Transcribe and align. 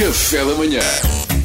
Café 0.00 0.44
da 0.44 0.54
manhã. 0.54 0.80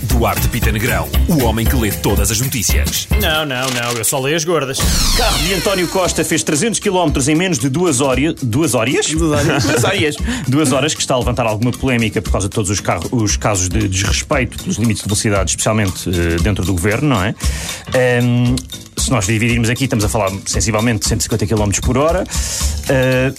Duarte 0.04 0.48
Pita 0.48 0.72
Negrão, 0.72 1.10
o 1.28 1.44
homem 1.44 1.66
que 1.66 1.76
lê 1.76 1.92
todas 1.92 2.32
as 2.32 2.40
notícias. 2.40 3.06
Não, 3.22 3.46
não, 3.46 3.70
não, 3.70 3.92
eu 3.98 4.06
só 4.06 4.18
leio 4.18 4.38
as 4.38 4.46
gordas. 4.46 4.78
Carro 5.18 5.38
de 5.40 5.54
António 5.56 5.88
Costa 5.90 6.24
fez 6.24 6.42
300 6.42 6.80
km 6.80 7.12
em 7.28 7.36
menos 7.36 7.60
de 7.60 7.68
duas 7.68 8.00
horas. 8.00 8.36
Duas 8.42 8.74
horas? 8.74 9.08
Duas 9.12 9.84
horas. 9.84 10.16
duas 10.48 10.72
horas 10.72 10.94
que 10.94 11.02
está 11.02 11.16
a 11.16 11.20
levantar 11.20 11.46
alguma 11.46 11.72
polémica 11.72 12.22
por 12.22 12.32
causa 12.32 12.48
de 12.48 12.56
todos 12.56 12.70
os, 12.70 12.80
carro- 12.80 13.10
os 13.12 13.36
casos 13.36 13.68
de 13.68 13.90
desrespeito 13.90 14.58
pelos 14.58 14.78
limites 14.78 15.04
de 15.04 15.10
velocidade, 15.10 15.50
especialmente 15.50 16.10
eh, 16.10 16.38
dentro 16.42 16.64
do 16.64 16.72
governo, 16.72 17.10
não 17.10 17.22
é? 17.24 17.36
Ehm, 17.94 18.56
se 18.96 19.12
nós 19.12 19.26
dividirmos 19.26 19.70
aqui, 19.70 19.84
estamos 19.84 20.06
a 20.06 20.10
falar 20.10 20.32
sensivelmente 20.46 21.02
de 21.02 21.08
150 21.10 21.46
km 21.46 21.72
por 21.84 21.98
hora. 21.98 22.24
Eh, 22.88 23.34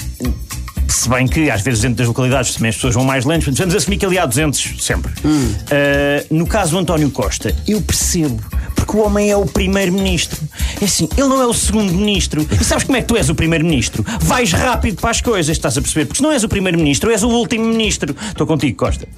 se 0.96 1.08
bem 1.10 1.26
que 1.26 1.50
às 1.50 1.60
vezes 1.60 1.82
dentro 1.82 1.98
das 1.98 2.06
localidades 2.06 2.54
também 2.54 2.70
as 2.70 2.76
pessoas 2.76 2.94
vão 2.94 3.04
mais 3.04 3.24
lentos, 3.24 3.46
mas 3.48 3.58
vamos 3.58 3.74
assumir 3.74 3.98
que 3.98 4.06
ali 4.06 4.18
há 4.18 4.24
200 4.24 4.84
sempre. 4.84 5.12
Uh, 5.12 6.34
no 6.34 6.46
caso 6.46 6.72
do 6.72 6.78
António 6.78 7.10
Costa, 7.10 7.54
eu 7.68 7.80
percebo, 7.82 8.42
porque 8.86 8.96
o 8.96 9.04
homem 9.04 9.30
é 9.30 9.36
o 9.36 9.44
primeiro-ministro. 9.44 10.40
É 10.80 10.84
assim, 10.84 11.08
ele 11.16 11.26
não 11.26 11.42
é 11.42 11.46
o 11.46 11.52
segundo-ministro. 11.52 12.46
E 12.58 12.64
sabes 12.64 12.84
como 12.84 12.96
é 12.96 13.02
que 13.02 13.08
tu 13.08 13.16
és 13.16 13.28
o 13.28 13.34
primeiro-ministro? 13.34 14.04
Vais 14.20 14.52
rápido 14.52 15.00
para 15.00 15.10
as 15.10 15.20
coisas, 15.20 15.56
estás 15.56 15.76
a 15.76 15.80
perceber? 15.80 16.06
Porque 16.06 16.18
se 16.18 16.22
não 16.22 16.30
és 16.30 16.44
o 16.44 16.48
primeiro-ministro, 16.48 17.10
és 17.10 17.24
o 17.24 17.28
último-ministro. 17.28 18.14
Estou 18.28 18.46
contigo, 18.46 18.76
Costa. 18.76 19.08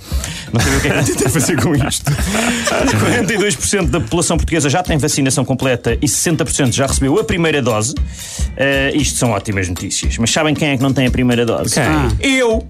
Não 0.53 0.61
sei 0.61 0.77
o 0.77 0.81
que 0.81 0.89
é 0.89 0.91
que 0.91 0.99
eu 0.99 1.05
tentei 1.05 1.29
fazer 1.29 1.63
com 1.63 1.75
isto. 1.75 2.11
42% 2.11 3.91
da 3.91 4.01
população 4.01 4.39
portuguesa 4.39 4.71
já 4.71 4.83
tem 4.83 4.97
vacinação 4.97 5.45
completa 5.45 5.95
e 6.01 6.07
60% 6.07 6.73
já 6.73 6.87
recebeu 6.87 7.19
a 7.19 7.25
primeira 7.25 7.61
dose. 7.61 7.93
Uh, 7.93 8.97
isto 8.97 9.19
são 9.19 9.31
ótimas 9.33 9.69
notícias. 9.69 10.17
Mas 10.17 10.31
sabem 10.31 10.55
quem 10.55 10.69
é 10.69 10.77
que 10.77 10.83
não 10.83 10.95
tem 10.95 11.07
a 11.07 11.11
primeira 11.11 11.45
dose? 11.45 11.75
Quem? 11.75 12.31
Eu! 12.39 12.67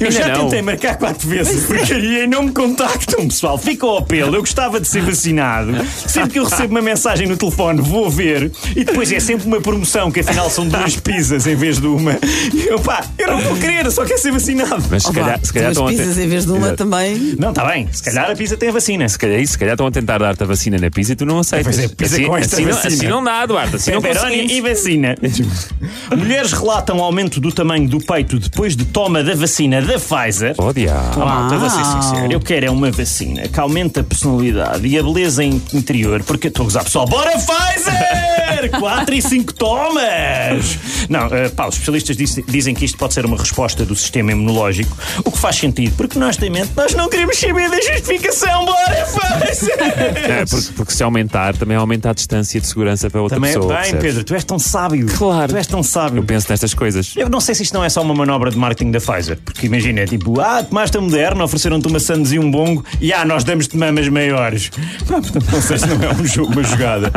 Eu 0.00 0.06
Ainda 0.06 0.18
já 0.18 0.28
não. 0.28 0.44
tentei 0.44 0.62
marcar 0.62 0.96
quatro 0.96 1.28
vezes 1.28 1.64
porcaria 1.64 2.24
e 2.24 2.26
não 2.26 2.44
me 2.44 2.52
contactam, 2.52 3.28
pessoal. 3.28 3.58
Fica 3.58 3.84
ao 3.84 3.98
apelo. 3.98 4.34
Eu 4.34 4.40
gostava 4.40 4.80
de 4.80 4.88
ser 4.88 5.02
vacinado. 5.02 5.72
Sempre 6.06 6.30
que 6.30 6.38
eu 6.38 6.44
recebo 6.44 6.70
uma 6.70 6.80
mensagem 6.80 7.26
no 7.28 7.36
telefone, 7.36 7.82
vou 7.82 8.08
ver. 8.08 8.50
E 8.74 8.82
depois 8.82 9.12
é 9.12 9.20
sempre 9.20 9.46
uma 9.46 9.60
promoção, 9.60 10.10
que 10.10 10.20
afinal 10.20 10.48
são 10.48 10.66
duas 10.66 10.96
pizzas 10.96 11.46
em 11.46 11.54
vez 11.54 11.78
de 11.78 11.86
uma. 11.86 12.18
E 12.54 12.66
eu, 12.66 12.80
pá, 12.80 13.04
eu 13.18 13.28
não 13.28 13.40
vou 13.40 13.56
querer, 13.56 13.90
só 13.90 14.04
quero 14.06 14.18
ser 14.18 14.32
vacinado. 14.32 14.82
Mas 14.90 15.02
se 15.02 15.10
Opa, 15.10 15.20
calhar, 15.20 15.40
se 15.42 15.52
calhar 15.52 15.74
duas 15.74 15.90
estão 15.90 16.02
a 16.02 16.06
pizzas 16.06 16.24
em 16.24 16.28
vez 16.28 16.46
de 16.46 16.52
uma 16.52 16.66
Exato. 16.68 16.76
também. 16.76 17.36
Não, 17.38 17.50
está 17.50 17.64
bem. 17.66 17.88
Se 17.92 18.02
calhar 18.02 18.30
a 18.30 18.34
pizza 18.34 18.56
tem 18.56 18.68
a 18.70 18.72
vacina. 18.72 19.06
Se 19.08 19.18
calhar, 19.18 19.38
é 19.38 19.42
isso, 19.42 19.52
se 19.52 19.58
calhar 19.58 19.74
estão 19.74 19.86
a 19.86 19.90
tentar 19.90 20.18
dar-te 20.18 20.42
a 20.42 20.46
vacina 20.46 20.78
na 20.78 20.90
pizza 20.90 21.12
e 21.12 21.16
tu 21.16 21.26
não 21.26 21.40
aceitas. 21.40 21.76
Pois 21.76 21.90
é, 21.90 21.94
pizza 21.94 22.14
assim, 22.14 22.24
com 22.26 22.36
esta 22.38 22.56
assim, 22.56 22.64
não, 22.64 22.72
vacina. 22.72 22.94
assim 22.94 23.06
não 23.06 23.22
dá, 23.24 23.44
Duarte. 23.46 23.76
Assim 23.76 23.90
não 23.90 24.00
conseguimos. 24.00 24.52
e 24.52 24.60
vacina. 24.62 25.14
Mulheres 26.16 26.52
relatam 26.52 27.02
aumento 27.02 27.38
do 27.38 27.52
tamanho 27.52 27.86
do 27.88 27.98
peito 27.98 28.38
depois 28.38 28.74
de 28.74 28.84
toma 28.86 29.22
da 29.22 29.34
vacina 29.34 29.82
da 29.90 29.98
Pfizer. 29.98 30.54
Oh, 30.58 30.72
diabo. 30.72 31.20
Ah, 31.22 31.26
malta, 31.26 31.58
vou 31.58 31.68
ser 31.70 31.84
sincero. 31.84 32.32
Eu 32.32 32.40
quero 32.40 32.66
é 32.66 32.70
uma 32.70 32.90
vacina 32.92 33.48
que 33.48 33.58
aumente 33.58 33.98
a 33.98 34.04
personalidade 34.04 34.86
e 34.86 34.96
a 34.98 35.02
beleza 35.02 35.42
in- 35.42 35.60
interior, 35.74 36.22
porque 36.22 36.46
estou 36.48 36.62
a 36.62 36.66
gozar, 36.66 36.84
pessoal. 36.84 37.06
Bora, 37.06 37.32
Pfizer! 37.32 38.70
4 38.78 39.14
e 39.14 39.22
5 39.22 39.54
tomas! 39.54 40.78
Não, 41.08 41.26
eh, 41.34 41.48
pá, 41.48 41.66
os 41.66 41.74
especialistas 41.74 42.16
diz- 42.16 42.40
dizem 42.46 42.74
que 42.74 42.84
isto 42.84 42.96
pode 42.98 43.14
ser 43.14 43.24
uma 43.24 43.36
resposta 43.36 43.84
do 43.84 43.96
sistema 43.96 44.32
imunológico, 44.32 44.96
o 45.24 45.30
que 45.32 45.38
faz 45.38 45.56
sentido, 45.56 45.94
porque 45.96 46.18
honestamente 46.18 46.70
nós 46.76 46.94
não 46.94 47.08
queremos 47.08 47.38
saber 47.38 47.68
da 47.70 47.80
justificação. 47.80 48.64
Bora, 48.66 49.06
Pfizer! 49.06 49.76
É, 49.80 50.44
porque, 50.48 50.72
porque 50.76 50.92
se 50.92 51.02
aumentar, 51.02 51.56
também 51.56 51.76
aumenta 51.76 52.10
a 52.10 52.12
distância 52.12 52.60
de 52.60 52.66
segurança 52.66 53.08
para 53.10 53.20
outra 53.22 53.36
Também, 53.36 53.54
pessoa. 53.54 53.72
bem, 53.72 53.80
percebes? 53.82 54.02
Pedro, 54.04 54.24
tu 54.24 54.34
és 54.34 54.44
tão 54.44 54.58
sábio. 54.58 55.06
Claro. 55.16 55.48
Tu 55.52 55.56
és 55.56 55.66
tão 55.66 55.82
sábio. 55.82 56.18
Eu 56.18 56.24
penso 56.24 56.46
nestas 56.50 56.74
coisas. 56.74 57.12
Eu 57.16 57.28
não 57.28 57.40
sei 57.40 57.54
se 57.54 57.62
isto 57.62 57.72
não 57.74 57.82
é 57.84 57.88
só 57.88 58.02
uma 58.02 58.14
manobra 58.14 58.50
de 58.50 58.58
marketing 58.58 58.90
da 58.90 59.00
Pfizer, 59.00 59.38
porque 59.44 59.66
imagina, 59.66 59.79
é 59.86 60.06
tipo, 60.06 60.40
ah, 60.40 60.62
tomaste 60.62 60.96
a 60.96 61.00
moderna, 61.00 61.44
ofereceram-te 61.44 61.88
uma 61.88 62.00
sandes 62.00 62.32
e 62.32 62.38
um 62.38 62.50
bongo, 62.50 62.84
e 63.00 63.12
ah, 63.12 63.24
nós 63.24 63.44
damos-te 63.44 63.76
mamas 63.76 64.08
maiores. 64.08 64.70
Portanto, 65.06 65.32
não 65.50 65.62
sei 65.62 65.78
se 65.78 65.86
não 65.86 66.02
é 66.02 66.12
um 66.12 66.26
jogo, 66.26 66.52
uma 66.52 66.62
jogada. 66.62 67.10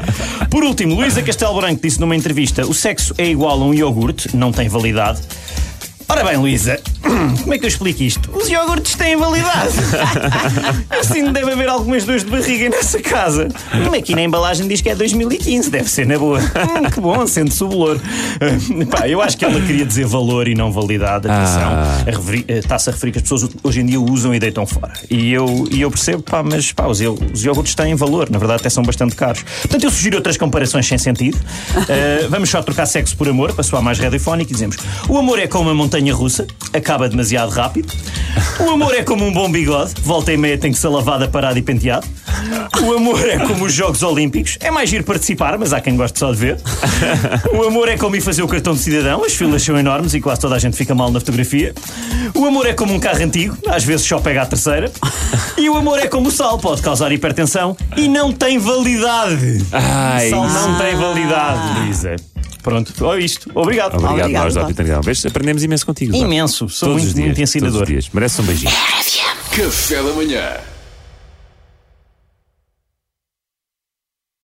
Por 0.50 0.64
último, 0.64 0.96
Luísa 0.96 1.22
Castelo 1.22 1.60
Branco 1.60 1.82
disse 1.82 2.00
numa 2.00 2.16
entrevista: 2.16 2.66
o 2.66 2.74
sexo 2.74 3.14
é 3.18 3.28
igual 3.28 3.62
a 3.62 3.66
um 3.66 3.74
iogurte, 3.74 4.36
não 4.36 4.52
tem 4.52 4.68
validade. 4.68 5.22
Ora 6.08 6.24
bem, 6.24 6.38
Luísa, 6.38 6.80
como 7.42 7.54
é 7.54 7.58
que 7.58 7.66
eu 7.66 7.70
explico 7.70 8.04
isto? 8.04 8.30
Os 8.36 8.50
iogurtes 8.50 8.96
têm 8.96 9.16
validade. 9.18 9.74
assim 10.90 11.32
deve 11.32 11.52
haver 11.52 11.70
algumas 11.70 12.04
dores 12.04 12.24
de 12.24 12.32
barriga 12.32 12.70
nessa 12.70 13.00
casa. 13.02 13.48
Hum, 13.74 13.94
Aqui 13.98 14.16
na 14.16 14.22
embalagem 14.24 14.68
diz 14.68 14.82
que 14.82 14.90
é 14.90 14.96
2015, 14.96 15.70
deve 15.70 15.90
ser 15.90 16.06
na 16.06 16.18
boa. 16.18 16.40
Hum, 16.64 16.90
que 16.90 17.00
bom, 17.00 17.26
sente-se 17.28 17.64
o 17.64 17.70
valor. 17.70 18.00
Ah, 18.40 18.86
pá, 18.98 19.08
eu 19.08 19.22
acho 19.22 19.38
que 19.38 19.44
ela 19.46 19.60
queria 19.62 19.86
dizer 19.86 20.06
valor 20.06 20.48
e 20.48 20.56
não 20.56 20.72
validade. 20.72 21.28
Atenção, 21.28 21.72
Ah. 21.74 22.04
Eh, 22.48 22.58
está-se 22.60 22.90
a 22.90 22.94
referir 22.94 23.12
que 23.12 23.18
as 23.18 23.24
pessoas 23.24 23.50
hoje 23.64 23.82
em 23.82 23.86
dia 23.86 24.00
usam 24.00 24.34
e 24.34 24.40
deitam 24.40 24.66
fora. 24.66 24.94
E 25.10 25.32
eu, 25.32 25.68
e 25.72 25.82
eu 25.82 25.90
percebo, 25.92 26.24
pá, 26.24 26.42
mas 26.44 26.72
pá, 26.72 26.88
os, 26.88 27.00
os 27.34 27.44
iogurtes 27.44 27.76
têm 27.76 27.96
valor, 27.96 28.30
na 28.30 28.38
verdade 28.40 28.62
até 28.62 28.70
são 28.70 28.84
bastante 28.84 29.16
caros. 29.16 29.44
Portanto, 29.62 29.84
eu 29.84 29.92
sugiro 29.92 30.18
outras 30.18 30.38
comparações 30.38 30.88
sem 30.88 30.98
sentido. 30.98 31.38
Ah, 31.76 32.28
vamos 32.30 32.50
só 32.50 32.62
trocar 32.62 32.86
sexo 32.86 33.16
por 33.18 33.28
amor, 33.28 33.54
para 33.54 33.64
soar 33.64 33.82
mais 33.82 34.00
radiofónico, 34.00 34.52
e 34.52 34.54
dizemos: 34.54 34.78
o 35.10 35.18
amor 35.18 35.40
é 35.40 35.48
como 35.48 35.64
uma 35.70 35.74
montanha 35.76 36.14
russa, 36.14 36.48
acaba 36.74 37.03
demasiado 37.10 37.50
rápido. 37.52 37.94
O 38.60 38.70
amor 38.72 38.94
é 38.96 39.04
como 39.04 39.26
um 39.26 39.32
bom 39.32 39.52
bigode, 39.52 39.94
volta 40.02 40.32
e 40.34 40.38
meia 40.38 40.58
tem 40.58 40.72
que 40.72 40.78
ser 40.78 40.88
lavada, 40.88 41.28
parada 41.28 41.58
e 41.58 41.62
penteado. 41.62 42.08
O 42.82 42.94
amor 42.94 43.28
é 43.28 43.38
como 43.40 43.66
os 43.66 43.74
Jogos 43.74 44.04
Olímpicos, 44.04 44.58
é 44.60 44.70
mais 44.72 44.90
giro 44.90 45.04
participar, 45.04 45.58
mas 45.58 45.74
há 45.74 45.80
quem 45.80 45.96
goste 45.96 46.20
só 46.20 46.32
de 46.32 46.38
ver. 46.38 46.58
O 47.54 47.64
amor 47.64 47.88
é 47.88 47.98
como 47.98 48.16
ir 48.16 48.22
fazer 48.22 48.44
o 48.44 48.48
cartão 48.48 48.74
de 48.74 48.80
cidadão, 48.80 49.24
as 49.24 49.34
filas 49.34 49.62
são 49.62 49.78
enormes 49.78 50.14
e 50.14 50.22
quase 50.22 50.42
toda 50.42 50.56
a 50.56 50.60
gente 50.60 50.76
fica 50.76 50.94
mal 50.94 51.12
na 51.12 51.20
fotografia. 51.20 51.74
O 52.34 52.46
amor 52.46 52.66
é 52.66 52.74
como 52.74 52.94
um 52.94 53.00
carro 53.00 53.24
antigo, 53.24 53.58
às 53.68 53.84
vezes 53.84 54.06
só 54.06 54.20
pega 54.20 54.42
a 54.42 54.46
terceira. 54.46 54.92
E 55.58 55.70
o 55.70 55.78
amor 55.78 56.00
é 56.00 56.08
como 56.08 56.30
o 56.30 56.32
sal, 56.32 56.58
pode 56.58 56.82
causar 56.82 57.12
hipertensão 57.12 57.78
e 57.96 58.08
não 58.08 58.32
tem 58.32 58.58
validade. 58.58 59.66
Ai, 59.72 60.28
o 60.28 60.30
sal 60.32 60.50
não 60.50 60.78
tem 60.78 60.96
validade, 60.96 61.80
Luísa. 61.80 62.16
Pronto, 62.64 62.94
ó 63.06 63.18
isto. 63.18 63.52
Obrigado. 63.54 63.96
Obrigado, 63.96 64.20
Obrigado, 64.22 64.54
nós, 64.56 64.78
Negrão. 64.78 65.02
Vês, 65.02 65.26
aprendemos 65.26 65.64
imenso 65.64 65.86
contigo. 65.86 66.16
Imenso, 66.16 66.70
sou 66.70 66.90
Todos 66.90 67.04
muito, 67.04 67.08
os 67.10 67.14
dias, 67.14 67.26
muito 67.28 67.42
ensinador. 67.42 67.74
Todos 67.74 67.90
os 67.90 67.94
dias. 67.94 68.10
Merece 68.14 68.42
um 68.42 68.46
beijinho. 68.46 68.72
Café 69.52 70.02
da 70.02 70.14
manhã. 70.14 70.73